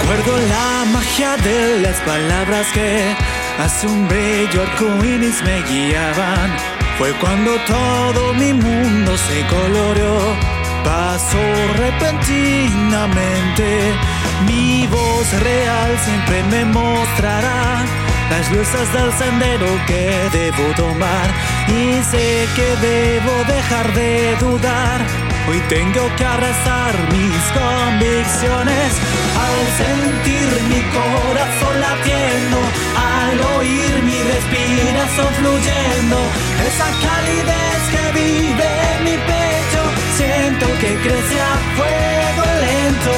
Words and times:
Recuerdo 0.00 0.38
la 0.38 0.84
magia 0.92 1.36
de 1.38 1.80
las 1.80 1.96
palabras 2.00 2.66
que 2.72 3.14
hace 3.58 3.86
un 3.86 4.06
bello 4.08 4.62
arcoíris 4.62 5.42
me 5.42 5.62
guiaban. 5.62 6.50
Fue 6.98 7.12
cuando 7.20 7.56
todo 7.66 8.34
mi 8.34 8.52
mundo 8.52 9.16
se 9.16 9.46
coloreó. 9.46 10.36
Pasó 10.84 11.40
repentinamente. 11.76 13.94
Mi 14.46 14.86
voz 14.86 15.32
real 15.42 15.98
siempre 16.04 16.42
me 16.44 16.64
mostrará 16.66 17.84
las 18.30 18.52
luces 18.52 18.92
del 18.92 19.12
sendero 19.12 19.66
que 19.86 20.28
debo 20.32 20.72
tomar. 20.76 21.30
Y 21.68 22.02
sé 22.04 22.46
que 22.54 22.76
debo 22.86 23.42
dejar 23.44 23.92
de 23.94 24.36
dudar. 24.40 25.00
Hoy 25.48 25.60
tengo 25.68 26.08
que 26.16 26.24
arrasar 26.24 26.94
mis 27.12 27.52
convicciones 27.52 29.15
al 29.44 29.58
sentir 29.82 30.48
mi 30.70 30.80
corazón 30.96 31.74
latiendo, 31.80 32.58
al 32.96 33.36
oír 33.58 33.92
mi 34.02 34.18
respiración 34.32 35.30
fluyendo, 35.38 36.18
esa 36.68 36.88
calidez 37.04 37.80
que 37.92 38.04
vive 38.20 38.68
en 38.92 38.98
mi 39.04 39.16
pecho, 39.30 39.82
siento 40.16 40.66
que 40.80 40.90
crece 41.04 41.36
a 41.40 41.54
fuego 41.76 42.44
lento, 42.66 43.14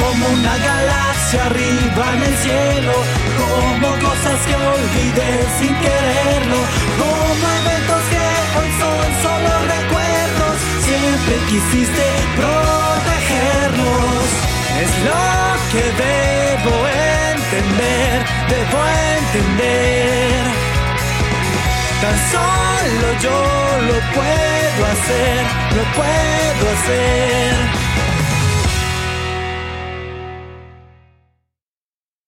como 0.00 0.22
una 0.38 0.54
galaxia 0.56 1.40
arriba 1.46 2.04
en 2.16 2.22
el 2.22 2.36
cielo, 2.44 2.94
como 3.40 3.88
cosas 4.06 4.38
que 4.46 4.54
olvidé 4.54 5.32
sin 5.58 5.74
quererlo, 5.84 6.60
como 7.00 7.44
eventos 7.60 8.02
que 8.12 8.26
hoy 8.58 8.70
son 8.80 9.06
solo 9.24 9.50
recuerdos, 9.74 10.56
siempre 10.86 11.34
quisiste 11.50 12.06
protegernos. 12.36 14.26
Es 14.78 14.92
lo 15.06 15.35
que 15.72 15.82
debo 15.82 16.74
entender, 17.34 18.24
debo 18.48 18.78
entender. 19.18 20.44
Tan 22.00 22.16
solo 22.32 23.06
yo 23.20 23.38
lo 23.88 23.96
puedo 24.14 24.80
hacer, 24.92 25.42
lo 25.76 25.82
puedo 25.96 26.72
hacer. 26.74 27.35